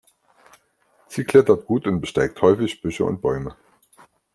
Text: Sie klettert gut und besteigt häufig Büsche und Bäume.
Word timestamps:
Sie 1.09 1.25
klettert 1.25 1.67
gut 1.67 1.85
und 1.85 2.01
besteigt 2.01 2.41
häufig 2.41 2.81
Büsche 2.81 3.03
und 3.05 3.21
Bäume. 3.21 3.55